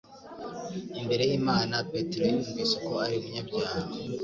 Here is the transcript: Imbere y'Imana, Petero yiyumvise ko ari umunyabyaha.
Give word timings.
Imbere 1.01 1.23
y'Imana, 1.29 1.75
Petero 1.91 2.23
yiyumvise 2.25 2.75
ko 2.85 2.91
ari 3.03 3.15
umunyabyaha. 3.17 3.79